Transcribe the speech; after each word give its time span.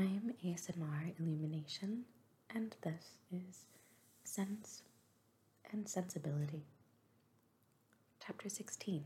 I 0.00 0.04
am 0.04 0.32
ASMR 0.42 1.12
Illumination, 1.20 2.06
and 2.54 2.74
this 2.80 3.18
is 3.30 3.66
Sense 4.24 4.82
and 5.70 5.86
Sensibility. 5.86 6.62
Chapter 8.24 8.48
16 8.48 9.04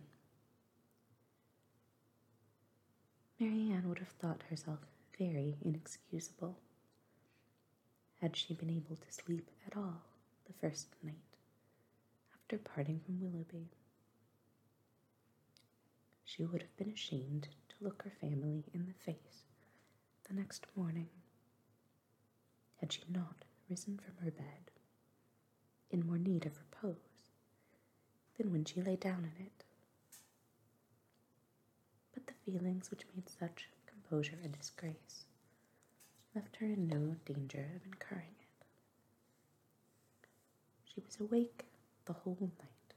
Marianne 3.40 3.88
would 3.88 3.98
have 3.98 4.14
thought 4.20 4.44
herself 4.48 4.78
very 5.18 5.56
inexcusable 5.64 6.60
had 8.20 8.36
she 8.36 8.54
been 8.54 8.70
able 8.70 8.94
to 8.94 9.12
sleep 9.12 9.50
at 9.66 9.76
all 9.76 10.00
the 10.46 10.52
first 10.60 10.94
night 11.02 11.14
after 12.36 12.56
parting 12.56 13.00
from 13.04 13.20
Willoughby. 13.20 13.66
She 16.24 16.44
would 16.44 16.62
have 16.62 16.76
been 16.76 16.92
ashamed 16.92 17.48
to 17.70 17.84
look 17.84 18.04
her 18.04 18.12
family 18.20 18.62
in 18.72 18.86
the 18.86 19.12
face 19.12 19.42
the 20.28 20.34
next 20.34 20.66
morning 20.74 21.08
had 22.80 22.92
she 22.92 23.02
not 23.08 23.44
risen 23.68 23.98
from 23.98 24.14
her 24.24 24.30
bed 24.30 24.70
in 25.90 26.06
more 26.06 26.18
need 26.18 26.46
of 26.46 26.58
repose 26.58 26.96
than 28.36 28.50
when 28.50 28.64
she 28.64 28.82
lay 28.82 28.96
down 28.96 29.30
in 29.36 29.46
it. 29.46 29.64
But 32.12 32.26
the 32.26 32.32
feelings 32.44 32.90
which 32.90 33.06
made 33.14 33.28
such 33.28 33.68
composure 33.86 34.38
a 34.44 34.48
disgrace 34.48 35.24
left 36.34 36.56
her 36.56 36.66
in 36.66 36.88
no 36.88 37.16
danger 37.24 37.70
of 37.76 37.86
incurring 37.86 38.34
it. 38.40 38.66
She 40.84 41.00
was 41.00 41.18
awake 41.20 41.64
the 42.06 42.12
whole 42.12 42.50
night, 42.58 42.94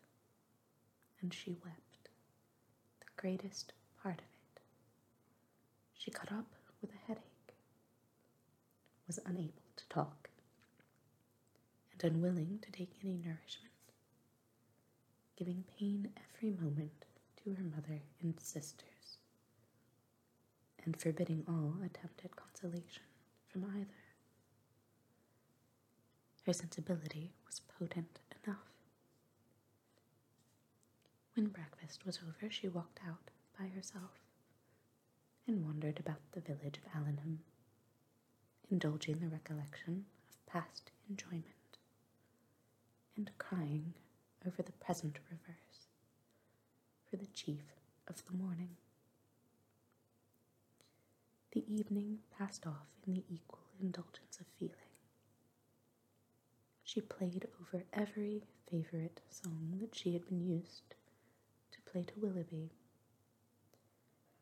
and 1.21 1.33
she 1.33 1.51
wept 1.63 2.09
the 2.99 3.05
greatest 3.15 3.73
part 4.01 4.19
of 4.19 4.25
it. 4.25 4.61
She 5.93 6.11
got 6.11 6.31
up 6.31 6.56
with 6.81 6.91
a 6.91 7.07
headache, 7.07 7.55
was 9.05 9.19
unable 9.25 9.63
to 9.75 9.87
talk, 9.89 10.29
and 11.91 12.03
unwilling 12.13 12.59
to 12.61 12.71
take 12.71 12.99
any 13.03 13.13
nourishment, 13.17 13.71
giving 15.37 15.63
pain 15.77 16.09
every 16.35 16.51
moment 16.51 17.05
to 17.43 17.53
her 17.53 17.63
mother 17.63 18.01
and 18.21 18.39
sisters, 18.39 19.17
and 20.83 20.99
forbidding 20.99 21.43
all 21.47 21.75
attempt 21.85 22.21
at 22.23 22.35
consolation 22.35 23.03
from 23.47 23.63
either. 23.65 24.03
Her 26.45 26.53
sensibility 26.53 27.33
was 27.45 27.59
potent 27.59 28.19
enough. 28.43 28.57
When 31.35 31.47
breakfast 31.47 32.05
was 32.05 32.19
over, 32.25 32.49
she 32.51 32.67
walked 32.67 32.99
out 33.07 33.31
by 33.59 33.67
herself 33.67 34.26
and 35.47 35.63
wandered 35.63 35.99
about 35.99 36.21
the 36.33 36.41
village 36.41 36.77
of 36.77 36.83
Allenham, 36.93 37.39
indulging 38.69 39.19
the 39.19 39.27
recollection 39.29 40.05
of 40.29 40.45
past 40.45 40.91
enjoyment 41.09 41.45
and 43.15 43.31
crying 43.37 43.93
over 44.45 44.61
the 44.61 44.71
present 44.73 45.17
reverse 45.31 45.87
for 47.09 47.15
the 47.17 47.27
chief 47.27 47.63
of 48.07 48.23
the 48.25 48.33
morning. 48.37 48.75
The 51.51 51.63
evening 51.73 52.19
passed 52.37 52.67
off 52.67 52.87
in 53.05 53.13
the 53.13 53.23
equal 53.29 53.59
indulgence 53.79 54.39
of 54.39 54.47
feeling. 54.59 54.73
She 56.83 57.01
played 57.01 57.47
over 57.61 57.83
every 57.93 58.43
favourite 58.69 59.19
song 59.29 59.77
that 59.81 59.95
she 59.95 60.13
had 60.13 60.25
been 60.27 60.41
used 60.41 60.95
to 61.71 61.81
play 61.91 62.03
to 62.03 62.19
Willoughby, 62.19 62.71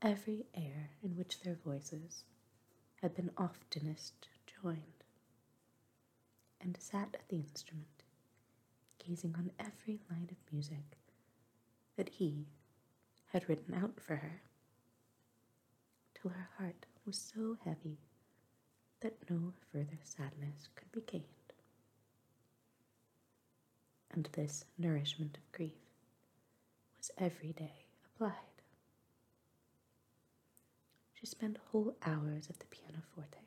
every 0.05 0.45
air 0.53 0.91
in 1.03 1.17
which 1.17 1.39
their 1.41 1.55
voices 1.65 2.23
had 3.01 3.15
been 3.15 3.31
oftenest 3.37 4.27
joined, 4.61 5.03
and 6.61 6.77
sat 6.79 7.09
at 7.15 7.27
the 7.29 7.37
instrument, 7.37 8.03
gazing 8.99 9.33
on 9.35 9.49
every 9.59 9.99
line 10.11 10.29
of 10.29 10.53
music 10.53 10.97
that 11.95 12.09
he 12.09 12.45
had 13.33 13.49
written 13.49 13.73
out 13.73 13.99
for 13.99 14.17
her, 14.17 14.41
till 16.13 16.29
her 16.29 16.49
heart 16.59 16.85
was 17.05 17.17
so 17.17 17.57
heavy 17.65 17.97
that 19.01 19.29
no 19.29 19.53
further 19.71 19.99
sadness 20.03 20.69
could 20.75 20.91
be 20.91 21.01
gained. 21.01 21.23
And 24.11 24.29
this 24.33 24.65
nourishment 24.77 25.37
of 25.37 25.51
grief 25.51 25.73
was 26.97 27.09
every 27.17 27.53
day 27.53 27.85
applied. 28.05 28.54
She 31.15 31.25
spent 31.25 31.57
whole 31.71 31.95
hours 32.03 32.49
at 32.49 32.59
the 32.59 32.65
pianoforte, 32.67 33.39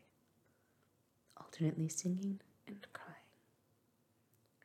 alternately 1.36 1.88
singing 1.88 2.40
and 2.66 2.86
crying, 2.92 3.14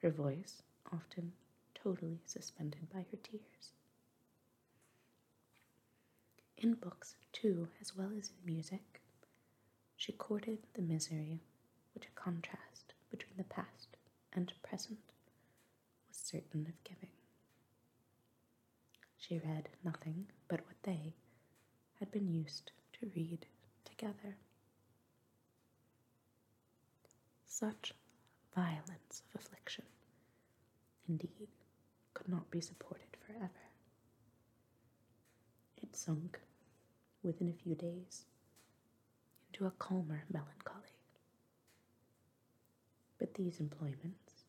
her 0.01 0.09
voice 0.09 0.63
often 0.91 1.33
totally 1.75 2.21
suspended 2.25 2.89
by 2.89 3.05
her 3.11 3.17
tears. 3.21 3.71
In 6.57 6.73
books, 6.75 7.15
too, 7.33 7.67
as 7.81 7.95
well 7.95 8.11
as 8.17 8.29
in 8.29 8.45
music, 8.45 9.01
she 9.97 10.11
courted 10.13 10.59
the 10.73 10.81
misery 10.81 11.41
which 11.93 12.05
a 12.07 12.11
contrast 12.19 12.93
between 13.11 13.37
the 13.37 13.43
past 13.43 13.97
and 14.31 14.53
present 14.63 14.99
was 16.07 16.17
certain 16.17 16.65
of 16.67 16.83
giving. 16.83 17.11
She 19.17 19.39
read 19.39 19.69
nothing 19.83 20.27
but 20.47 20.65
what 20.65 20.81
they 20.83 21.13
had 21.99 22.11
been 22.11 22.27
used 22.27 22.71
read 23.15 23.45
together. 23.85 24.37
Such 27.45 27.93
violence 28.55 29.21
of 29.33 29.41
affliction, 29.41 29.85
indeed, 31.07 31.47
could 32.13 32.27
not 32.29 32.49
be 32.51 32.61
supported 32.61 33.15
forever. 33.25 33.69
It 35.81 35.95
sunk 35.95 36.39
within 37.21 37.49
a 37.49 37.53
few 37.53 37.75
days 37.75 38.25
into 39.51 39.65
a 39.65 39.71
calmer 39.71 40.23
melancholy. 40.31 40.79
But 43.17 43.35
these 43.35 43.59
employments, 43.59 44.43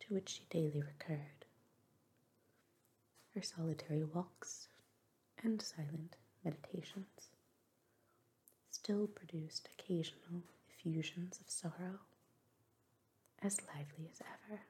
to 0.00 0.14
which 0.14 0.28
she 0.28 0.46
daily 0.50 0.82
recurred, 0.82 1.44
her 3.34 3.42
solitary 3.42 4.02
walks 4.04 4.68
and 5.42 5.60
silent 5.60 6.16
meditations, 6.44 7.30
still 8.86 9.08
produced 9.08 9.68
occasional 9.76 10.44
effusions 10.70 11.40
of 11.40 11.50
sorrow, 11.50 11.98
as 13.42 13.58
lively 13.62 14.08
as 14.12 14.20
ever. 14.20 14.60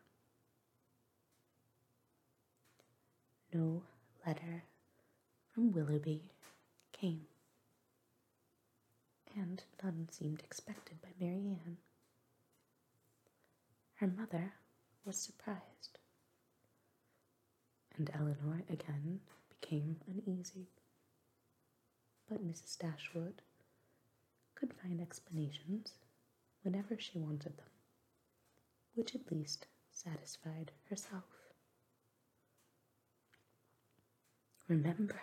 No 3.52 3.82
letter 4.26 4.62
from 5.52 5.70
Willoughby 5.70 6.30
came, 6.92 7.26
and 9.36 9.62
none 9.84 10.08
seemed 10.10 10.40
expected 10.40 11.02
by 11.02 11.10
Marianne. 11.20 11.76
Her 13.96 14.06
mother 14.06 14.54
was 15.04 15.18
surprised, 15.18 15.98
and 17.98 18.08
Elinor 18.14 18.62
again 18.70 19.20
became 19.50 20.00
uneasy. 20.08 20.68
But 22.30 22.42
Mrs. 22.42 22.78
Dashwood 22.78 23.42
could 24.56 24.72
find 24.74 25.00
explanations 25.00 25.92
whenever 26.62 26.98
she 26.98 27.18
wanted 27.18 27.56
them, 27.56 27.70
which 28.94 29.14
at 29.14 29.30
least 29.30 29.66
satisfied 29.92 30.72
herself. 30.90 31.24
Remember, 34.68 35.20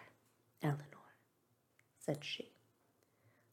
Elinor, 0.62 1.18
said 2.00 2.24
she, 2.24 2.54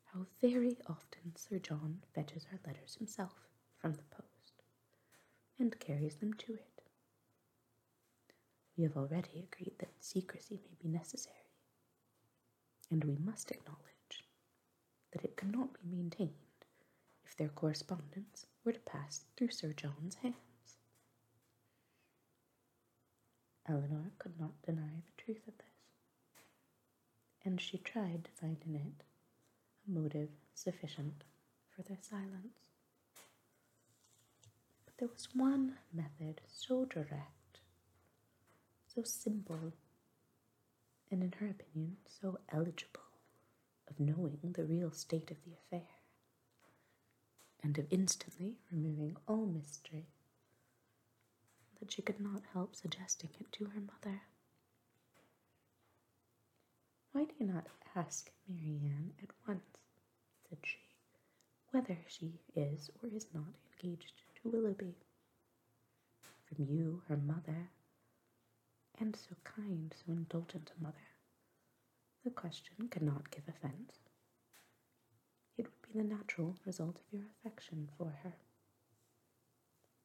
how 0.05 0.27
very 0.41 0.77
often 0.87 1.35
Sir 1.35 1.59
John 1.59 2.03
fetches 2.15 2.47
our 2.53 2.61
letters 2.67 2.95
himself 2.97 3.35
from 3.79 3.95
the 3.95 4.05
post 4.05 4.63
and 5.59 5.79
carries 5.81 6.17
them 6.17 6.33
to 6.35 6.55
it. 6.55 6.83
We 8.77 8.85
have 8.85 8.97
already 8.97 9.49
agreed 9.53 9.75
that 9.79 9.93
secrecy 10.01 10.61
may 10.65 10.77
be 10.81 10.89
necessary, 10.89 11.37
and 12.91 13.05
we 13.05 13.17
must 13.17 13.51
acknowledge 13.51 14.00
that 15.13 15.25
it 15.25 15.37
could 15.37 15.53
not 15.53 15.73
be 15.75 15.97
maintained 15.97 16.31
if 17.25 17.37
their 17.37 17.49
correspondence 17.49 18.47
were 18.65 18.73
to 18.73 18.81
pass 18.81 19.25
through 19.37 19.51
Sir 19.51 19.73
John's 19.73 20.17
hands. 20.17 20.37
Elinor 23.67 24.13
could 24.19 24.39
not 24.41 24.61
deny 24.63 25.03
the 25.05 25.23
truth 25.23 25.47
of 25.47 25.57
this 25.59 25.67
and 27.45 27.61
she 27.61 27.79
tried 27.79 28.25
to 28.25 28.31
find 28.41 28.57
in 28.67 28.75
it 28.77 29.05
a 29.87 29.91
motive 29.91 30.29
sufficient 30.55 31.25
for 31.75 31.83
their 31.83 31.99
silence. 32.01 32.59
But 34.85 34.97
there 34.99 35.09
was 35.09 35.29
one 35.35 35.77
method 35.93 36.41
so 36.49 36.85
direct, 36.85 37.61
so 38.95 39.03
simple, 39.05 39.73
and 41.11 41.23
in 41.23 41.33
her 41.41 41.49
opinion 41.49 41.97
so 42.07 42.39
eligible 42.53 43.10
of 43.91 44.01
knowing 44.01 44.53
the 44.55 44.65
real 44.65 44.91
state 44.93 45.31
of 45.31 45.43
the 45.45 45.53
affair. 45.53 45.89
and 47.63 47.79
of 47.79 47.87
instantly 47.91 48.57
removing 48.71 49.17
all 49.29 49.47
mystery, 49.47 50.07
that 51.79 51.93
she 51.93 52.03
could 52.03 52.21
not 52.21 52.43
help 52.53 52.75
suggesting 52.75 53.31
it 53.39 53.51
to 53.53 53.67
her 53.67 53.81
mother. 53.81 54.23
Why 57.13 57.25
do 57.25 57.33
you 57.39 57.47
not 57.47 57.67
ask 57.95 58.31
Marianne 58.49 59.13
at 59.23 59.31
once, 59.47 59.79
said 60.49 60.59
she, 60.63 60.79
whether 61.71 61.99
she 62.09 62.41
is 62.55 62.91
or 63.03 63.09
is 63.11 63.27
not 63.35 63.55
engaged 63.83 64.13
to 64.43 64.49
Willoughby? 64.51 64.97
From 66.45 66.65
you, 66.69 67.03
her 67.09 67.17
mother, 67.17 67.71
and 68.99 69.17
so 69.17 69.37
kind, 69.45 69.95
so 70.05 70.13
indulgent 70.13 70.73
a 70.79 70.83
mother, 70.83 70.97
the 72.25 72.31
question 72.31 72.89
cannot 72.91 73.31
give 73.31 73.49
offence. 73.49 73.99
It 75.57 75.67
would 75.67 75.93
be 75.93 75.99
the 75.99 76.05
natural 76.15 76.57
result 76.67 76.97
of 76.97 77.13
your 77.13 77.27
affection 77.39 77.89
for 77.97 78.15
her. 78.23 78.35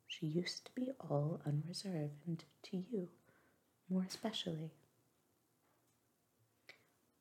She 0.08 0.26
used 0.28 0.66
to 0.66 0.72
be 0.74 0.92
all 1.00 1.42
unreserved, 1.46 2.26
and 2.26 2.44
to 2.64 2.78
you 2.78 3.10
more 3.90 4.04
especially. 4.08 4.72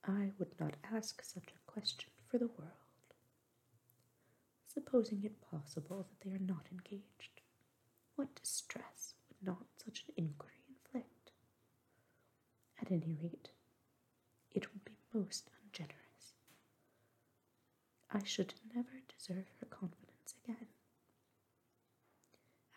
I 0.07 0.31
would 0.39 0.59
not 0.61 0.77
ask 0.93 1.23
such 1.25 1.49
a 1.55 1.71
question 1.71 2.11
for 2.29 2.39
the 2.39 2.47
world. 2.47 2.71
Supposing 4.67 5.25
it 5.25 5.41
possible 5.41 6.07
that 6.09 6.21
they 6.29 6.35
are 6.35 6.39
not 6.39 6.67
engaged, 6.71 7.41
what 8.17 8.35
distress 8.35 9.15
would 9.29 9.47
not 9.47 9.67
such 9.85 10.05
an 10.09 10.15
inquiry 10.17 10.63
inflict? 10.69 11.31
At 12.81 12.91
any 12.91 13.17
rate, 13.21 13.51
it 14.55 14.73
would 14.73 14.85
be 14.85 14.97
most 15.13 15.51
ungenerous. 15.63 16.35
I 18.11 18.23
should 18.23 18.55
never 18.75 19.03
deserve 19.19 19.47
her 19.61 19.67
confidence 19.67 20.35
again. 20.45 20.69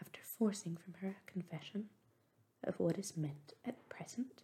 After 0.02 0.20
forcing 0.24 0.76
from 0.78 0.96
her 0.96 1.10
a 1.10 1.32
confession 1.32 1.90
of 2.64 2.80
what 2.80 2.98
is 2.98 3.16
meant 3.16 3.54
at 3.66 3.88
present 3.90 4.44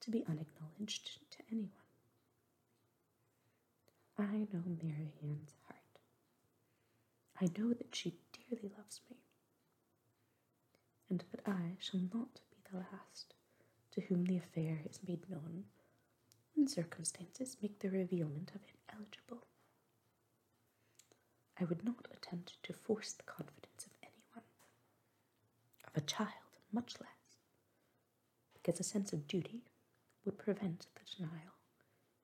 to 0.00 0.10
be 0.10 0.24
unacknowledged 0.26 1.20
to 1.30 1.38
anyone. 1.50 1.70
I 4.18 4.46
know 4.52 4.62
Marianne's 4.82 5.54
heart. 5.66 6.00
I 7.40 7.46
know 7.58 7.74
that 7.74 7.94
she 7.94 8.18
dearly 8.32 8.70
loves 8.76 9.00
me, 9.10 9.16
and 11.10 11.22
that 11.30 11.46
I 11.46 11.76
shall 11.78 12.00
not 12.00 12.40
be 12.50 12.56
the 12.70 12.78
last 12.78 13.34
to 13.92 14.00
whom 14.02 14.24
the 14.24 14.38
affair 14.38 14.80
is 14.88 15.00
made 15.06 15.28
known 15.28 15.64
when 16.56 16.66
circumstances 16.66 17.56
make 17.62 17.78
the 17.78 17.90
revealment 17.90 18.50
of 18.54 18.62
it 18.62 18.76
eligible. 18.92 19.46
I 21.60 21.64
would 21.64 21.84
not 21.84 22.08
attempt 22.12 22.62
to 22.64 22.72
force 22.72 23.12
the 23.12 23.22
confidence 23.22 23.84
of 23.86 23.92
anyone, 24.02 24.44
of 25.86 25.96
a 25.96 26.00
child 26.06 26.30
much 26.72 26.94
less, 27.00 27.38
because 28.54 28.80
a 28.80 28.84
sense 28.84 29.12
of 29.12 29.28
duty 29.28 29.62
would 30.24 30.38
prevent 30.38 30.86
the 30.94 31.16
denial 31.16 31.52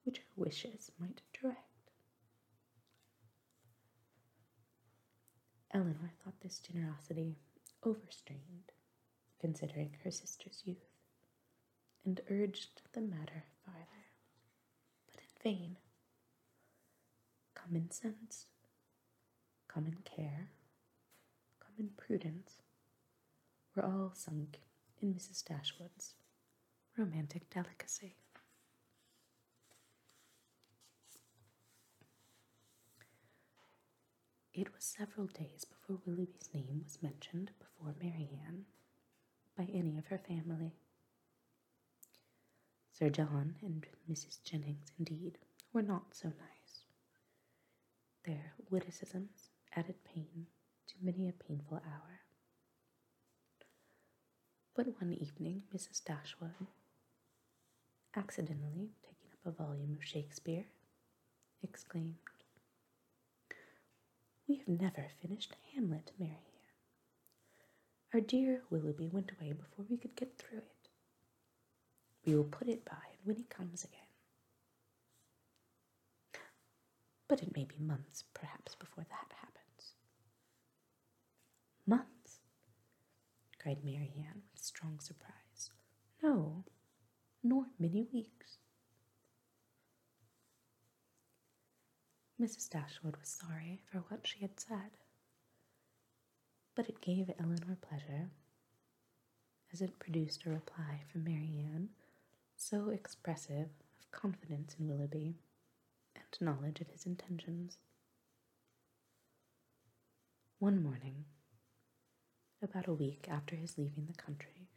which 0.05 0.19
her 0.19 0.25
wishes 0.37 0.91
might 0.99 1.23
direct. 1.41 1.59
Elinor 5.73 6.13
thought 6.23 6.41
this 6.41 6.59
generosity 6.59 7.37
overstrained, 7.85 8.73
considering 9.41 9.97
her 10.05 10.11
sister's 10.11 10.63
youth, 10.65 10.77
and 12.05 12.21
urged 12.31 12.83
the 12.93 13.01
matter 13.01 13.45
farther, 13.65 14.02
vain. 15.43 15.77
Common 17.55 17.91
sense, 17.91 18.47
common 19.69 19.99
care, 20.05 20.49
common 21.61 21.91
prudence 21.97 22.63
were 23.75 23.85
all 23.85 24.13
sunk 24.15 24.61
in 25.01 25.15
Mrs. 25.15 25.45
Dashwood's 25.45 26.15
romantic 26.97 27.49
delicacy. 27.51 28.17
It 34.55 34.73
was 34.75 34.85
several 34.85 35.27
days 35.29 35.65
before 35.65 35.99
Willoughby's 36.05 36.51
name 36.53 36.83
was 36.85 37.03
mentioned 37.03 37.53
before 37.59 37.95
Marianne 38.01 38.67
by 39.57 39.65
any 39.73 39.97
of 39.97 40.07
her 40.09 40.19
family. 40.19 40.75
Sir 42.93 43.09
John 43.11 43.57
and 43.63 43.87
Mrs. 44.11 44.43
Jennings, 44.45 44.93
indeed, 44.99 45.39
were 45.73 45.83
not 45.83 46.15
so 46.15 46.29
nice. 46.29 46.85
Their 48.25 48.53
witticisms 48.71 49.51
added 49.75 50.05
pain 50.05 50.47
to 50.89 50.95
many 51.01 51.29
a 51.29 51.33
painful 51.33 51.79
hour. 51.79 52.21
But 54.75 55.01
one 55.01 55.13
evening, 55.13 55.65
Mrs. 55.75 56.05
Dashwood, 56.05 56.67
accidentally 58.15 58.91
taking 59.03 59.31
up 59.33 59.47
a 59.47 59.51
volume 59.65 59.95
of 59.95 60.05
Shakespeare, 60.05 60.67
exclaimed, 61.63 62.17
we 64.49 64.57
have 64.57 64.69
never 64.69 65.09
finished 65.21 65.57
Hamlet, 65.75 66.13
Marianne. 66.19 66.39
Our 68.13 68.21
dear 68.21 68.63
Willoughby 68.71 69.09
went 69.09 69.33
away 69.33 69.53
before 69.53 69.87
we 69.89 69.97
could 69.97 70.15
get 70.17 70.37
through 70.39 70.59
it. 70.59 70.72
We 72.25 72.35
will 72.37 72.45
put 72.45 72.69
it 72.69 72.85
by 72.85 72.93
and 72.93 73.21
when 73.25 73.37
he 73.37 73.45
comes 73.45 73.85
again. 73.85 73.99
But 77.29 77.43
it 77.43 77.57
may 77.57 77.65
be 77.65 77.79
months, 77.79 78.25
perhaps, 78.35 78.75
before 78.75 79.05
that 79.09 79.33
happens. 79.37 79.95
Months? 81.87 82.41
cried 83.59 83.85
Marianne 83.85 84.43
with 84.53 84.63
strong 84.63 84.99
surprise. 85.01 85.71
No, 86.23 86.65
nor 87.43 87.67
many 87.79 88.07
weeks. 88.13 88.59
Mrs. 92.41 92.69
Dashwood 92.71 93.17
was 93.17 93.29
sorry 93.29 93.81
for 93.91 93.99
what 94.09 94.27
she 94.27 94.41
had 94.41 94.59
said, 94.59 94.91
but 96.75 96.89
it 96.89 97.01
gave 97.01 97.31
Elinor 97.39 97.77
pleasure, 97.81 98.31
as 99.73 99.81
it 99.81 99.99
produced 99.99 100.45
a 100.45 100.51
reply 100.51 101.03
from 101.11 101.25
Marianne 101.25 101.91
so 102.63 102.91
expressive 102.91 103.69
of 103.99 104.13
confidence 104.13 104.77
in 104.79 104.87
Willoughby 104.87 105.35
and 106.15 106.25
knowledge 106.41 106.81
of 106.81 106.89
his 106.91 107.05
intentions. 107.05 107.79
One 110.61 110.81
morning, 110.81 111.25
about 112.63 112.87
a 112.87 112.93
week 112.95 113.27
after 113.29 113.57
his 113.57 113.77
leaving 113.77 114.07
the 114.07 114.23
country, 114.23 114.69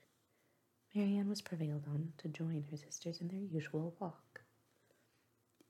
Marianne 0.96 1.30
was 1.30 1.44
prevailed 1.44 1.86
on 1.88 2.14
to 2.18 2.28
join 2.28 2.66
her 2.72 2.78
sisters 2.78 3.22
in 3.22 3.28
their 3.28 3.38
usual 3.40 3.96
walk 4.00 4.42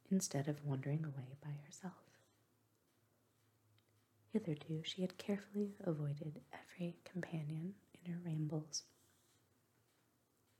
instead 0.09 0.47
of 0.47 0.63
wandering 0.63 1.03
away 1.03 1.35
by 1.43 1.51
herself. 1.65 1.93
Hitherto, 4.31 4.83
she 4.85 5.01
had 5.01 5.17
carefully 5.17 5.75
avoided 5.83 6.39
every 6.53 6.95
companion 7.03 7.73
in 7.93 8.13
her 8.13 8.19
rambles. 8.23 8.83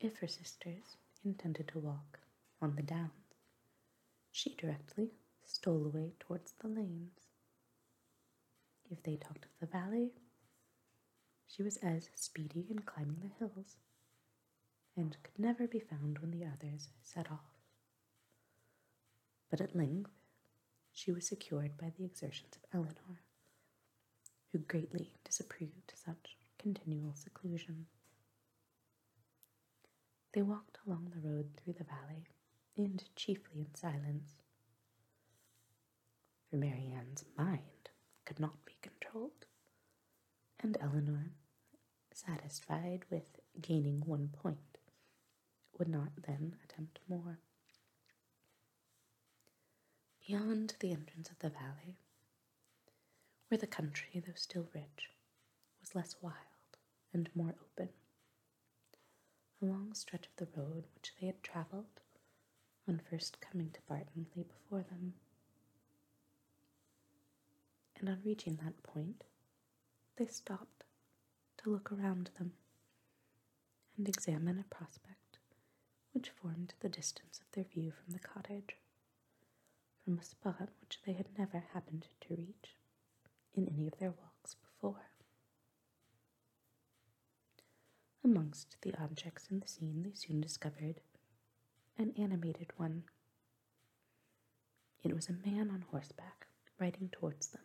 If 0.02 0.18
her 0.18 0.28
sisters 0.28 0.98
intended 1.26 1.68
to 1.70 1.80
walk 1.80 2.20
on 2.62 2.76
the 2.76 2.84
downs, 2.84 3.12
she 4.32 4.56
directly 4.56 5.12
stole 5.44 5.86
away 5.86 6.14
towards 6.20 6.54
the 6.54 6.68
lanes. 6.68 7.20
If 8.90 9.04
they 9.04 9.18
talked 9.18 9.46
of 9.46 9.52
the 9.60 9.66
valley, 9.66 10.12
she 11.48 11.64
was 11.64 11.78
as 11.78 12.10
speedy 12.16 12.68
in 12.70 12.80
climbing 12.80 13.20
the 13.22 13.46
hills, 13.46 13.78
and 14.96 15.18
could 15.24 15.40
never 15.40 15.68
be 15.68 15.80
found 15.80 16.20
when 16.20 16.32
the 16.32 16.46
others 16.46 16.90
set 17.04 17.32
off 17.32 17.56
but 19.50 19.62
at 19.62 19.76
length 19.76 20.12
she 20.94 21.12
was 21.12 21.28
secured 21.28 21.78
by 21.78 21.92
the 21.98 22.06
exertions 22.06 22.56
of 22.56 22.64
Elinor, 22.74 23.22
who 24.52 24.60
greatly 24.60 25.12
disapproved 25.24 25.94
such 25.94 26.38
continual 26.58 27.14
seclusion. 27.14 27.86
They 30.34 30.42
walked 30.42 30.75
along 30.88 31.12
the 31.14 31.28
road 31.28 31.50
through 31.58 31.74
the 31.74 31.84
valley, 31.84 32.26
and 32.78 33.04
chiefly 33.16 33.60
in 33.62 33.74
silence, 33.76 34.42
for 36.50 36.58
Marianne's 36.58 37.26
mind 37.38 37.90
could 38.26 38.40
not 38.40 38.66
be 38.66 38.74
controlled, 38.82 39.46
and 40.60 40.78
Elinor, 40.80 41.32
satisfied 42.14 43.06
with 43.10 43.40
gaining 43.62 44.02
one 44.06 44.30
point, 44.30 44.78
would 45.78 45.88
not 45.88 46.12
then 46.28 46.56
attempt 46.64 47.00
more. 47.08 47.40
Beyond 50.28 50.76
the 50.80 50.92
entrance 50.92 51.30
of 51.30 51.40
the 51.40 51.50
valley, 51.50 51.98
where 53.48 53.58
the 53.58 53.68
country, 53.68 54.22
though 54.26 54.34
still 54.36 54.68
rich, 54.74 55.12
was 55.80 55.94
less 55.96 56.16
wild 56.22 56.36
and 57.14 57.30
more 57.36 57.56
open, 57.62 57.90
a 59.66 59.72
long 59.72 59.94
stretch 59.94 60.28
of 60.28 60.36
the 60.38 60.60
road 60.60 60.86
which 60.94 61.14
they 61.20 61.28
had 61.28 61.42
travelled 61.42 62.02
on 62.88 63.02
first 63.10 63.40
coming 63.42 63.72
to 63.72 63.80
Barton 63.88 64.28
lay 64.36 64.44
before 64.44 64.84
them. 64.84 65.14
And 68.00 68.10
on 68.10 68.20
reaching 68.24 68.58
that 68.58 68.84
point, 68.84 69.24
they 70.18 70.28
stopped 70.28 70.84
to 71.58 71.70
look 71.70 71.92
around 71.92 72.30
them 72.38 72.54
and 73.98 74.08
examine 74.08 74.60
a 74.60 74.76
prospect 74.76 75.38
which 76.12 76.30
formed 76.30 76.74
the 76.82 76.90
distance 76.90 77.40
of 77.40 77.52
their 77.54 77.64
view 77.64 77.92
from 77.92 78.14
the 78.14 78.20
cottage, 78.20 78.78
from 80.04 80.18
a 80.20 80.24
spot 80.24 80.70
which 80.82 81.00
they 81.06 81.14
had 81.14 81.28
never 81.38 81.64
happened 81.74 82.08
to 82.22 82.36
reach 82.36 82.76
in 83.56 83.68
any 83.68 83.88
of 83.88 83.98
their 84.00 84.12
walks 84.12 84.56
before. 84.56 85.15
Amongst 88.26 88.78
the 88.82 88.96
objects 88.96 89.50
in 89.52 89.60
the 89.60 89.68
scene, 89.68 90.02
they 90.02 90.14
soon 90.16 90.42
discovered 90.42 91.00
an 91.96 92.12
animated 92.18 92.72
one. 92.76 93.04
It 95.04 95.14
was 95.14 95.30
a 95.30 95.48
man 95.48 95.70
on 95.70 95.86
horseback 95.92 96.48
riding 96.80 97.10
towards 97.10 97.50
them. 97.50 97.62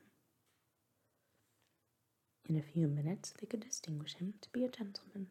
In 2.47 2.59
a 2.59 2.62
few 2.62 2.88
minutes, 2.88 3.33
they 3.40 3.47
could 3.47 3.61
distinguish 3.61 4.17
him 4.17 4.35
to 4.43 4.50
be 4.50 4.62
a 4.62 4.69
gentleman. 4.69 5.29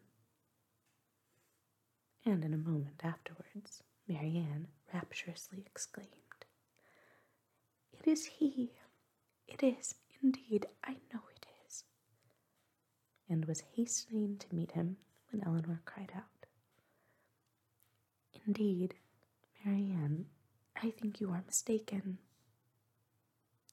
And 2.24 2.44
in 2.44 2.52
a 2.52 2.58
moment 2.58 3.02
afterwards, 3.04 3.84
Marianne 4.08 4.66
rapturously 4.92 5.62
exclaimed, 5.64 6.44
It 7.92 8.08
is 8.08 8.26
he! 8.26 8.72
It 9.46 9.62
is, 9.62 9.94
indeed, 10.20 10.66
I 10.82 10.94
know 11.14 11.22
it 11.36 11.46
is! 11.68 11.84
And 13.28 13.44
was 13.44 13.60
hastening 13.76 14.36
to 14.38 14.52
meet 14.52 14.72
him 14.72 14.96
when 15.30 15.42
Elinor 15.44 15.80
cried 15.84 16.12
out, 16.14 16.46
Indeed, 18.46 18.94
Marianne, 19.64 20.26
I 20.82 20.90
think 20.90 21.20
you 21.20 21.30
are 21.30 21.44
mistaken. 21.46 22.18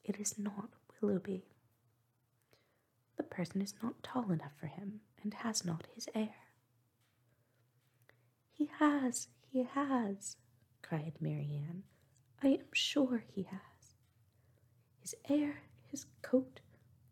It 0.03 0.17
is 0.19 0.37
not 0.37 0.69
Willoughby. 1.01 1.45
The 3.17 3.23
person 3.23 3.61
is 3.61 3.73
not 3.81 4.03
tall 4.03 4.31
enough 4.31 4.53
for 4.59 4.67
him 4.67 5.01
and 5.23 5.33
has 5.33 5.65
not 5.65 5.87
his 5.95 6.07
air. 6.13 6.35
He 8.51 8.69
has, 8.79 9.27
he 9.51 9.63
has, 9.63 10.35
cried 10.81 11.13
Marianne. 11.19 11.83
I 12.43 12.47
am 12.49 12.65
sure 12.73 13.23
he 13.33 13.43
has. 13.43 13.95
His 15.01 15.15
air, 15.29 15.63
his 15.89 16.05
coat, 16.21 16.59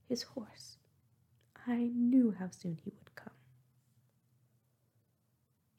his 0.08 0.24
horse. 0.24 0.78
I 1.68 1.92
knew 1.96 2.36
how 2.38 2.50
soon 2.50 2.78
he 2.84 2.92
would. 2.92 3.05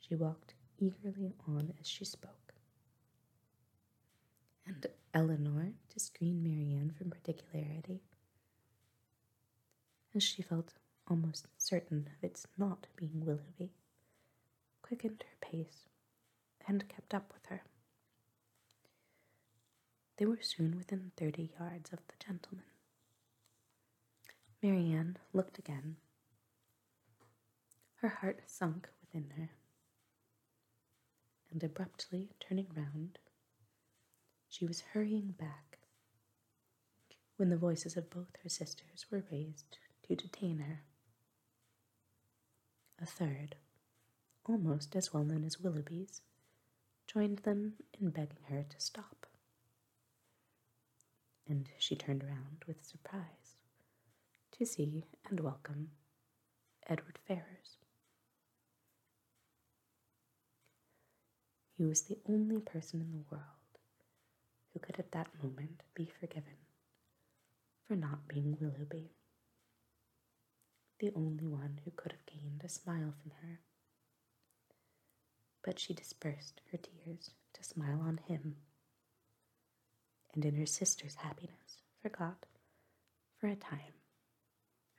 She 0.06 0.14
walked 0.14 0.54
eagerly 0.78 1.34
on 1.48 1.74
as 1.80 1.86
she 1.88 2.04
spoke. 2.04 2.54
And 4.64 4.86
Elinor, 5.12 5.72
to 5.88 6.00
screen 6.00 6.42
Marianne 6.42 6.92
from 6.96 7.10
particularity, 7.10 8.02
as 10.14 10.22
she 10.22 10.42
felt 10.42 10.74
almost 11.08 11.46
certain 11.58 12.08
of 12.16 12.22
its 12.24 12.46
not 12.56 12.86
being 12.96 13.24
Willoughby, 13.24 13.72
quickened 14.82 15.24
her 15.28 15.36
pace 15.40 15.88
and 16.68 16.88
kept 16.88 17.14
up 17.14 17.32
with 17.32 17.46
her. 17.46 17.62
They 20.18 20.26
were 20.26 20.40
soon 20.40 20.76
within 20.76 21.12
thirty 21.16 21.50
yards 21.58 21.92
of 21.92 22.00
the 22.08 22.24
gentleman. 22.24 22.64
Marianne 24.62 25.16
looked 25.32 25.58
again. 25.58 25.96
Her 27.96 28.08
heart 28.08 28.42
sunk 28.46 28.88
within 29.00 29.30
her, 29.36 29.50
and 31.56 31.64
abruptly 31.64 32.28
turning 32.38 32.66
round, 32.76 33.18
she 34.46 34.66
was 34.66 34.82
hurrying 34.92 35.34
back 35.38 35.78
when 37.38 37.48
the 37.48 37.56
voices 37.56 37.96
of 37.96 38.10
both 38.10 38.36
her 38.42 38.48
sisters 38.50 39.06
were 39.10 39.24
raised 39.32 39.78
to 40.06 40.14
detain 40.14 40.58
her. 40.58 40.82
A 43.00 43.06
third, 43.06 43.56
almost 44.44 44.94
as 44.94 45.14
well 45.14 45.24
known 45.24 45.44
as 45.44 45.58
Willoughby's, 45.58 46.20
joined 47.06 47.38
them 47.38 47.72
in 47.98 48.10
begging 48.10 48.44
her 48.50 48.66
to 48.68 48.78
stop. 48.78 49.26
And 51.48 51.70
she 51.78 51.96
turned 51.96 52.22
round 52.22 52.64
with 52.66 52.84
surprise 52.84 53.56
to 54.52 54.66
see 54.66 55.06
and 55.26 55.40
welcome 55.40 55.92
Edward 56.86 57.18
Ferrars. 57.26 57.75
He 61.76 61.84
was 61.84 62.02
the 62.02 62.18
only 62.26 62.58
person 62.60 63.00
in 63.02 63.12
the 63.12 63.24
world 63.30 63.44
who 64.72 64.78
could 64.80 64.98
at 64.98 65.12
that 65.12 65.28
moment 65.42 65.82
be 65.94 66.06
forgiven 66.06 66.56
for 67.86 67.96
not 67.96 68.26
being 68.26 68.56
Willoughby, 68.58 69.12
the 71.00 71.12
only 71.14 71.46
one 71.46 71.80
who 71.84 71.90
could 71.90 72.12
have 72.12 72.24
gained 72.26 72.62
a 72.64 72.68
smile 72.70 73.12
from 73.20 73.32
her. 73.42 73.60
But 75.62 75.78
she 75.78 75.92
dispersed 75.92 76.62
her 76.72 76.78
tears 76.78 77.30
to 77.52 77.62
smile 77.62 78.00
on 78.00 78.18
him, 78.26 78.56
and 80.34 80.44
in 80.46 80.56
her 80.56 80.66
sister's 80.66 81.16
happiness 81.16 81.82
forgot, 82.00 82.46
for 83.38 83.48
a 83.48 83.56
time, 83.56 83.92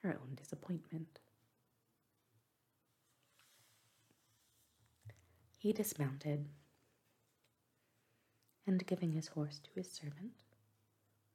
her 0.03 0.11
own 0.21 0.35
disappointment. 0.35 1.19
He 5.57 5.73
dismounted 5.73 6.49
and 8.67 8.85
giving 8.85 9.13
his 9.13 9.29
horse 9.29 9.59
to 9.59 9.69
his 9.75 9.89
servant, 9.89 10.43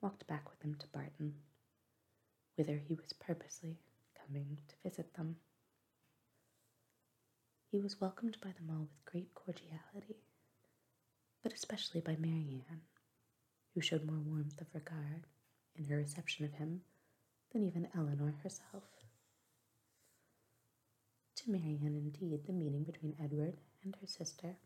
walked 0.02 0.26
back 0.26 0.50
with 0.50 0.60
him 0.60 0.74
to 0.74 0.86
Barton, 0.88 1.34
whither 2.56 2.76
he 2.76 2.94
was 2.94 3.14
purposely 3.14 3.78
coming 4.14 4.58
to 4.68 4.88
visit 4.88 5.14
them. 5.14 5.36
He 7.70 7.80
was 7.80 8.00
welcomed 8.00 8.36
by 8.42 8.50
them 8.52 8.68
all 8.70 8.82
with 8.82 9.04
great 9.06 9.32
cordiality, 9.34 10.16
but 11.42 11.54
especially 11.54 12.02
by 12.02 12.16
Marianne, 12.16 12.82
who 13.74 13.80
showed 13.80 14.04
more 14.04 14.20
warmth 14.20 14.60
of 14.60 14.66
regard 14.74 15.26
in 15.74 15.86
her 15.86 15.96
reception 15.96 16.44
of 16.44 16.52
him 16.52 16.82
than 17.50 17.62
even 17.62 17.88
Elinor 17.96 18.34
herself. 18.42 18.84
To 21.36 21.50
Marianne, 21.50 21.96
indeed, 21.96 22.46
the 22.46 22.52
meeting 22.52 22.84
between 22.84 23.16
Edward 23.18 23.56
and 23.82 23.96
her 23.96 24.06
sister 24.06 24.56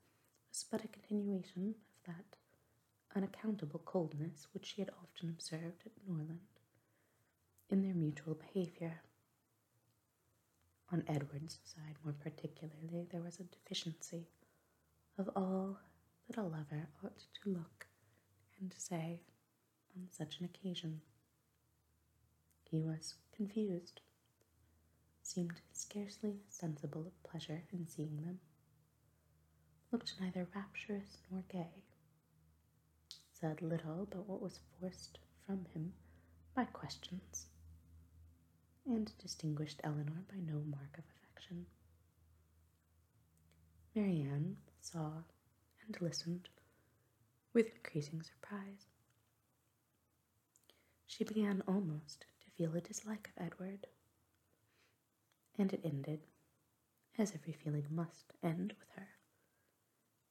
was 0.51 0.65
but 0.69 0.85
a 0.85 0.89
continuation 0.89 1.77
of 1.79 2.15
that 2.15 2.37
unaccountable 3.17 3.81
coldness 3.85 4.47
which 4.53 4.67
she 4.67 4.83
had 4.83 4.91
often 5.03 5.31
observed 5.31 5.83
at 5.87 6.07
Norland 6.07 6.41
in 7.71 7.83
their 7.83 7.95
mutual 7.95 8.35
behavior. 8.35 9.01
On 10.93 11.03
Edward's 11.09 11.59
side, 11.65 11.97
more 12.05 12.15
particularly, 12.23 13.07
there 13.11 13.23
was 13.23 13.41
a 13.41 13.45
deficiency 13.45 14.29
of 15.19 15.31
all 15.35 15.79
that 16.29 16.37
a 16.39 16.43
lover 16.43 16.89
ought 17.03 17.19
to 17.43 17.51
look 17.51 17.87
and 18.61 18.73
say 18.77 19.23
on 19.97 20.09
such 20.11 20.39
an 20.39 20.45
occasion. 20.45 21.01
He 22.65 22.81
was 22.81 23.15
confused, 23.35 24.01
seemed 25.23 25.61
scarcely 25.73 26.41
sensible 26.49 27.07
of 27.07 27.23
pleasure 27.23 27.63
in 27.73 27.87
seeing 27.87 28.23
them, 28.23 28.41
looked 29.91 30.15
neither 30.21 30.47
rapturous 30.55 31.19
nor 31.31 31.43
gay, 31.49 31.83
said 33.41 33.61
little 33.61 34.07
but 34.11 34.27
what 34.27 34.41
was 34.41 34.61
forced 34.81 35.19
from 35.45 35.67
him 35.75 35.93
by 36.55 36.65
questions, 36.65 37.47
and 38.87 39.13
distinguished 39.19 39.81
Elinor 39.85 40.25
by 40.31 40.39
no 40.39 40.61
mark 40.61 40.97
of 40.97 41.05
affection. 41.05 41.67
Marianne 43.95 44.57
saw 44.81 45.23
and 45.87 46.01
listened 46.01 46.49
with 47.53 47.67
increasing 47.77 48.23
surprise. 48.23 48.87
She 51.07 51.25
began 51.25 51.63
almost 51.69 52.27
to 52.41 52.51
feel 52.57 52.75
a 52.75 52.81
dislike 52.81 53.29
of 53.37 53.45
Edward, 53.45 53.87
and 55.59 55.73
it 55.75 55.83
ended, 55.85 56.21
as 57.19 57.35
every 57.35 57.53
feeling 57.53 57.87
must 57.91 58.33
end 58.43 58.75
with 58.79 58.89
her, 58.97 59.09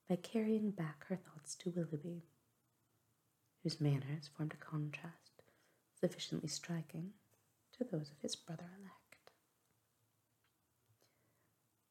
by 0.10 0.16
carrying 0.16 0.72
back 0.72 1.06
her 1.08 1.16
thoughts 1.16 1.56
to 1.56 1.70
Willoughby 1.70 2.24
whose 3.66 3.82
manners 3.82 4.30
formed 4.38 4.54
a 4.54 4.64
contrast 4.64 5.42
sufficiently 6.00 6.48
striking 6.48 7.10
to 7.72 7.84
those 7.84 8.12
of 8.12 8.20
his 8.22 8.36
brother 8.36 8.70
elect. 8.80 9.32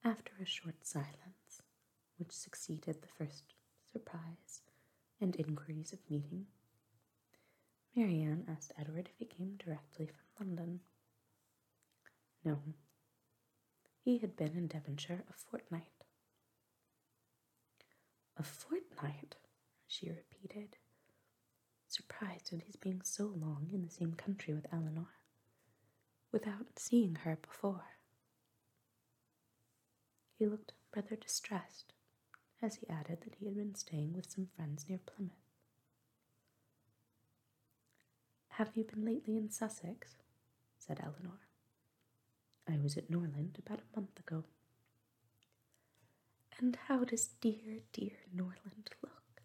After 0.04 0.30
a 0.40 0.46
short 0.46 0.86
silence, 0.86 1.62
which 2.16 2.30
succeeded 2.30 3.02
the 3.02 3.08
first 3.08 3.54
surprise 3.90 4.60
and 5.20 5.34
inquiries 5.34 5.92
of 5.92 5.98
meeting, 6.08 6.46
Marianne 7.96 8.46
asked 8.48 8.72
Edward 8.78 9.08
if 9.08 9.18
he 9.18 9.24
came 9.24 9.56
directly 9.56 10.06
from 10.06 10.46
London. 10.46 10.78
No, 12.44 12.60
he 14.04 14.18
had 14.18 14.36
been 14.36 14.56
in 14.56 14.68
Devonshire 14.68 15.24
a 15.28 15.32
fortnight. 15.32 16.04
A 18.36 18.44
fortnight, 18.44 19.34
she 19.88 20.08
repeated 20.08 20.76
surprised 21.94 22.52
at 22.52 22.62
his 22.62 22.76
being 22.76 23.00
so 23.02 23.24
long 23.24 23.68
in 23.72 23.82
the 23.82 23.90
same 23.90 24.14
country 24.14 24.52
with 24.52 24.66
Elinor, 24.72 25.08
without 26.32 26.78
seeing 26.78 27.16
her 27.16 27.36
before. 27.36 27.84
He 30.38 30.46
looked 30.46 30.72
rather 30.94 31.16
distressed 31.16 31.92
as 32.60 32.76
he 32.76 32.88
added 32.88 33.20
that 33.22 33.36
he 33.38 33.46
had 33.46 33.56
been 33.56 33.74
staying 33.74 34.14
with 34.14 34.30
some 34.30 34.48
friends 34.56 34.86
near 34.88 34.98
Plymouth. 34.98 35.32
Have 38.50 38.76
you 38.76 38.84
been 38.84 39.04
lately 39.04 39.36
in 39.36 39.50
Sussex? 39.50 40.16
said 40.78 41.00
Elinor. 41.00 41.40
I 42.68 42.78
was 42.82 42.96
at 42.96 43.10
Norland 43.10 43.58
about 43.64 43.80
a 43.80 44.00
month 44.00 44.18
ago. 44.18 44.44
And 46.58 46.76
how 46.88 47.04
does 47.04 47.28
dear, 47.40 47.80
dear 47.92 48.12
Norland 48.32 48.90
look? 49.02 49.42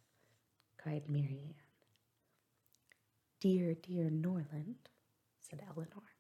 cried 0.77 1.10
Marianne. 1.10 1.56
Dear, 3.39 3.74
dear 3.74 4.10
Norland, 4.10 4.89
said 5.39 5.62
Elinor, 5.67 6.15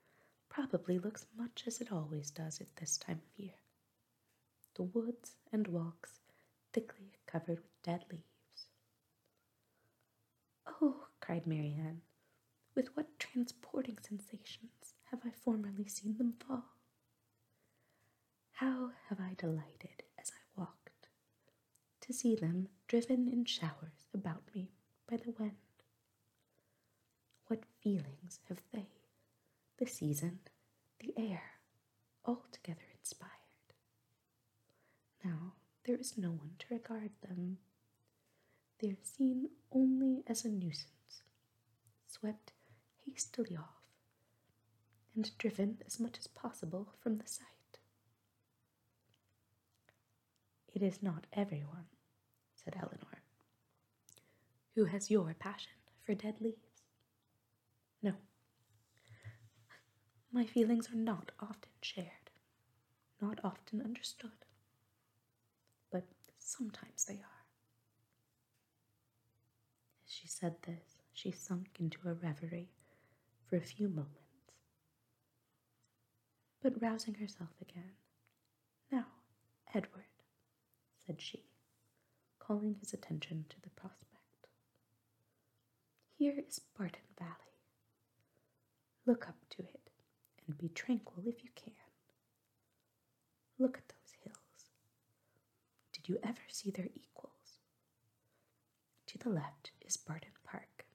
probably 0.47 0.97
looks 0.99 1.25
much 1.35 1.65
as 1.67 1.81
it 1.81 1.91
always 1.91 2.31
does 2.31 2.61
at 2.61 2.75
this 2.77 2.97
time 2.97 3.21
of 3.21 3.39
year. 3.39 3.55
The 4.75 4.83
woods 4.83 5.35
and 5.51 5.67
walks 5.67 6.19
thickly 6.71 7.19
covered 7.25 7.59
with 7.59 7.81
dead 7.83 8.05
leaves. 8.09 8.67
Oh, 10.81 11.07
cried 11.19 11.45
Marianne, 11.45 12.01
with 12.75 12.95
what 12.95 13.19
transporting 13.19 13.97
sensations 14.01 14.93
have 15.11 15.19
I 15.25 15.31
formerly 15.31 15.87
seen 15.87 16.17
them 16.17 16.33
fall? 16.33 16.65
How 18.51 18.91
have 19.07 19.19
I 19.19 19.33
delighted 19.35 20.03
as 20.17 20.31
I 20.31 20.59
walked 20.59 21.07
to 22.01 22.13
see 22.13 22.35
them 22.35 22.69
driven 22.87 23.27
in 23.27 23.45
showers 23.45 24.07
about 24.13 24.43
me 24.53 24.71
by 25.07 25.17
the 25.17 25.31
wind? 25.31 25.57
Feelings 27.81 28.39
have 28.49 28.61
they, 28.73 28.87
the 29.77 29.85
season, 29.85 30.39
the 30.99 31.13
air, 31.17 31.43
altogether 32.25 32.81
inspired? 32.97 33.31
Now 35.23 35.53
there 35.85 35.95
is 35.95 36.17
no 36.17 36.29
one 36.29 36.51
to 36.59 36.65
regard 36.73 37.11
them. 37.21 37.57
They 38.79 38.89
are 38.89 38.97
seen 39.01 39.49
only 39.71 40.23
as 40.27 40.45
a 40.45 40.49
nuisance, 40.49 41.23
swept 42.07 42.51
hastily 43.05 43.55
off, 43.55 43.83
and 45.15 45.31
driven 45.37 45.77
as 45.85 45.99
much 45.99 46.17
as 46.19 46.27
possible 46.27 46.93
from 47.01 47.17
the 47.17 47.27
sight. 47.27 47.45
It 50.73 50.81
is 50.81 51.01
not 51.01 51.27
everyone, 51.33 51.87
said 52.55 52.75
Elinor, 52.75 53.23
who 54.75 54.85
has 54.85 55.09
your 55.09 55.33
passion 55.33 55.71
for 56.01 56.13
dead 56.13 56.35
leaves. 56.39 56.68
No, 58.01 58.13
my 60.31 60.45
feelings 60.45 60.89
are 60.91 60.95
not 60.95 61.31
often 61.39 61.71
shared, 61.81 62.29
not 63.21 63.39
often 63.43 63.81
understood, 63.81 64.45
but 65.91 66.05
sometimes 66.37 67.05
they 67.05 67.15
are. 67.15 67.45
As 70.05 70.13
she 70.13 70.27
said 70.27 70.55
this, 70.63 70.97
she 71.13 71.31
sunk 71.31 71.69
into 71.79 72.07
a 72.07 72.13
reverie 72.13 72.69
for 73.45 73.55
a 73.57 73.61
few 73.61 73.87
moments. 73.89 74.15
But 76.61 76.81
rousing 76.81 77.15
herself 77.15 77.49
again, 77.61 77.93
now, 78.91 79.05
Edward, 79.73 80.05
said 81.05 81.21
she, 81.21 81.45
calling 82.39 82.75
his 82.75 82.93
attention 82.93 83.45
to 83.49 83.61
the 83.61 83.69
prospect. 83.69 84.47
Here 86.17 86.35
is 86.37 86.59
Barton 86.77 87.01
Valley. 87.17 87.48
Look 89.09 89.27
up 89.27 89.43
to 89.57 89.63
it 89.63 89.89
and 90.45 90.55
be 90.55 90.69
tranquil 90.69 91.23
if 91.25 91.43
you 91.43 91.49
can. 91.55 91.73
Look 93.57 93.79
at 93.79 93.89
those 93.89 94.13
hills. 94.23 94.69
Did 95.91 96.07
you 96.07 96.19
ever 96.21 96.43
see 96.47 96.69
their 96.69 96.89
equals? 96.93 97.57
To 99.07 99.17
the 99.17 99.31
left 99.31 99.71
is 99.81 99.97
Barton 99.97 100.29
Park, 100.43 100.85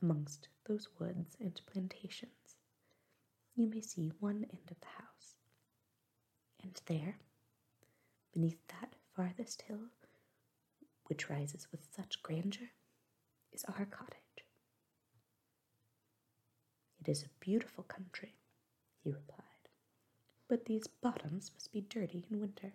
amongst 0.00 0.48
those 0.64 0.88
woods 0.98 1.36
and 1.38 1.60
plantations. 1.70 2.56
You 3.54 3.66
may 3.66 3.82
see 3.82 4.12
one 4.18 4.46
end 4.50 4.70
of 4.70 4.80
the 4.80 4.86
house. 4.96 5.34
And 6.62 6.80
there, 6.86 7.18
beneath 8.32 8.66
that 8.68 8.94
farthest 9.14 9.60
hill, 9.60 9.90
which 11.04 11.28
rises 11.28 11.68
with 11.70 11.86
such 11.94 12.22
grandeur, 12.22 12.70
is 13.52 13.64
our 13.64 13.84
cottage. 13.84 14.17
It 17.08 17.12
is 17.12 17.22
a 17.22 17.40
beautiful 17.40 17.84
country, 17.84 18.34
he 19.02 19.10
replied, 19.10 19.70
but 20.46 20.66
these 20.66 20.86
bottoms 20.86 21.50
must 21.54 21.72
be 21.72 21.80
dirty 21.80 22.26
in 22.30 22.38
winter. 22.38 22.74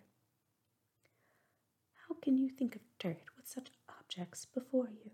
How 2.08 2.16
can 2.20 2.36
you 2.36 2.48
think 2.48 2.74
of 2.74 2.82
dirt 2.98 3.22
with 3.36 3.46
such 3.46 3.70
objects 3.88 4.44
before 4.44 4.88
you? 4.88 5.12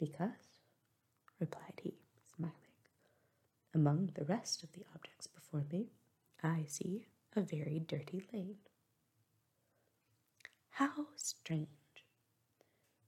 Because, 0.00 0.58
replied 1.38 1.80
he, 1.80 1.94
smiling, 2.34 2.54
among 3.72 4.10
the 4.16 4.24
rest 4.24 4.64
of 4.64 4.72
the 4.72 4.84
objects 4.92 5.28
before 5.28 5.64
me, 5.70 5.92
I 6.42 6.64
see 6.66 7.06
a 7.36 7.40
very 7.40 7.78
dirty 7.86 8.24
lane. 8.32 8.58
How 10.70 11.06
strange, 11.14 11.68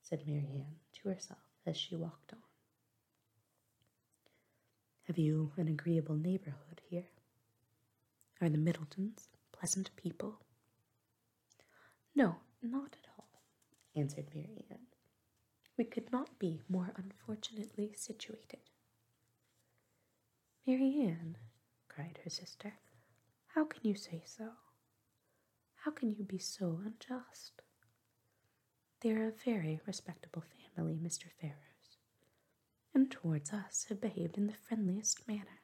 said 0.03 0.25
Marianne 0.25 0.77
to 0.93 1.09
herself 1.09 1.41
as 1.67 1.77
she 1.77 1.97
walked 1.97 2.33
on. 2.33 2.46
Have 5.07 5.19
you 5.19 5.53
an 5.57 5.69
agreeable 5.69 6.17
neighborhood 6.17 6.81
here? 6.89 7.07
Are 8.41 8.49
the 8.49 8.59
Middletons 8.59 9.29
pleasant 9.53 9.91
people? 9.97 10.41
No, 12.15 12.37
not 12.63 12.97
at 13.03 13.09
all, 13.17 13.29
answered 13.95 14.27
Marianne. 14.35 14.87
We 15.77 15.85
could 15.85 16.11
not 16.11 16.39
be 16.39 16.63
more 16.69 16.93
unfortunately 16.97 17.95
situated. 17.97 18.61
Marianne, 20.67 21.37
cried 21.89 22.19
her 22.25 22.31
sister, 22.31 22.75
how 23.49 23.65
can 23.65 23.81
you 23.85 23.95
say 23.95 24.23
so? 24.27 24.51
How 25.85 25.91
can 25.93 26.15
you 26.15 26.25
be 26.25 26.39
so 26.39 26.81
unjust? 26.85 27.63
They 29.01 29.13
are 29.13 29.29
a 29.29 29.33
very 29.45 29.81
respectable 29.87 30.43
family, 30.75 30.99
Mr. 30.99 31.27
Ferrars, 31.41 31.66
and 32.97 33.11
towards 33.11 33.53
us 33.53 33.85
have 33.91 34.01
behaved 34.01 34.39
in 34.39 34.47
the 34.47 34.55
friendliest 34.55 35.29
manner. 35.29 35.61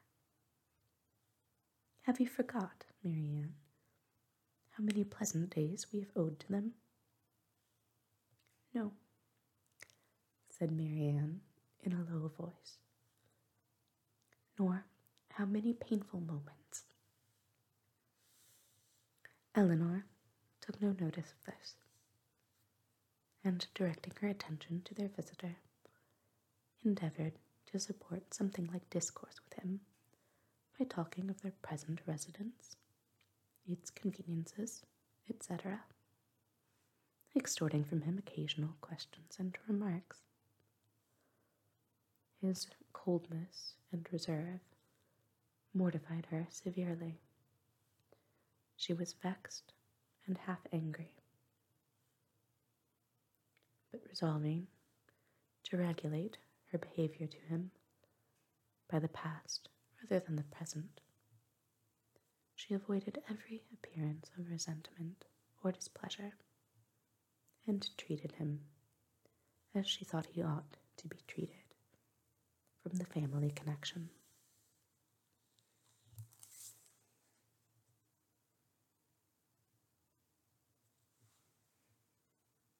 Have 2.03 2.21
you 2.21 2.27
forgot, 2.27 2.85
Marianne, 3.03 3.55
how 4.73 4.85
many 4.85 5.03
pleasant 5.03 5.49
days 5.49 5.87
we 5.91 6.01
have 6.01 6.11
owed 6.15 6.39
to 6.41 6.53
them? 6.53 6.73
No, 8.75 8.93
said 10.51 10.73
Marianne 10.73 11.41
in 11.83 11.95
a 11.95 12.05
low 12.15 12.31
voice, 12.39 12.77
nor 14.59 14.85
how 15.31 15.47
many 15.47 15.73
painful 15.73 16.21
moments. 16.21 16.83
Elinor 19.55 20.05
took 20.61 20.83
no 20.83 20.89
notice 21.01 21.33
of 21.33 21.47
this, 21.47 21.77
and 23.43 23.67
directing 23.75 24.13
her 24.21 24.29
attention 24.29 24.83
to 24.85 24.93
their 24.95 25.09
visitor, 25.09 25.57
endeavored 26.85 27.39
to 27.67 27.79
support 27.79 28.35
something 28.35 28.69
like 28.73 28.89
discourse 28.91 29.41
with 29.45 29.59
him 29.63 29.81
by 30.79 30.85
talking 30.85 31.31
of 31.31 31.41
their 31.43 31.53
present 31.63 32.01
residence, 32.07 32.77
its 33.67 33.91
conveniences, 33.91 34.83
etc., 35.29 35.81
extorting 37.37 37.85
from 37.85 38.03
him 38.03 38.19
occasional 38.19 38.75
questions 38.81 39.37
and 39.39 39.57
remarks. 39.67 40.19
His 42.41 42.67
coldness 42.93 43.75
and 43.93 44.07
reserve 44.13 44.61
mortified 45.75 46.27
her 46.31 46.47
severely. 46.51 47.21
She 48.77 48.93
was 48.93 49.15
vexed 49.15 49.73
and 50.27 50.37
half 50.39 50.61
angry, 50.73 51.15
but 53.91 54.01
resolving 54.09 54.67
to 55.65 55.77
regulate 55.77 56.39
her 56.73 56.79
behavior 56.79 57.27
to 57.27 57.39
him 57.49 57.71
by 58.91 58.99
the 58.99 59.09
past 59.09 59.69
rather 60.03 60.25
than 60.25 60.37
the 60.37 60.43
present, 60.43 61.01
she 62.55 62.75
avoided 62.75 63.23
every 63.29 63.63
appearance 63.73 64.31
of 64.39 64.51
resentment 64.51 65.25
or 65.63 65.71
displeasure 65.73 66.33
and 67.67 67.97
treated 67.97 68.33
him 68.33 68.61
as 69.75 69.87
she 69.87 70.05
thought 70.05 70.27
he 70.27 70.43
ought 70.43 70.77
to 70.97 71.09
be 71.09 71.19
treated 71.27 71.55
from 72.83 72.99
the 72.99 73.05
family 73.05 73.51
connection. 73.51 74.11